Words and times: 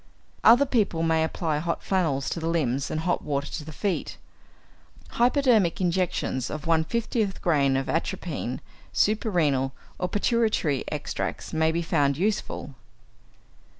Other 0.43 0.65
people 0.65 1.03
may 1.03 1.23
apply 1.23 1.59
hot 1.59 1.83
flannels 1.83 2.27
to 2.31 2.39
the 2.39 2.47
limbs 2.49 2.89
and 2.89 3.01
hot 3.01 3.21
water 3.21 3.45
to 3.45 3.63
the 3.63 3.71
feet. 3.71 4.17
Hypodermic 5.09 5.79
injections 5.79 6.49
of 6.49 6.65
1/50 6.65 7.39
grain 7.41 7.77
of 7.77 7.87
atropine, 7.87 8.61
suprarenal 8.91 9.73
or 9.99 10.09
pituitary 10.09 10.83
extracts, 10.87 11.53
may 11.53 11.71
be 11.71 11.83
found 11.83 12.17
useful. 12.17 12.73